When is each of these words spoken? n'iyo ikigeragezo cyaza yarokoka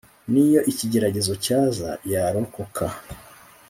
n'iyo 0.31 0.61
ikigeragezo 0.71 1.33
cyaza 1.45 1.89
yarokoka 2.11 2.85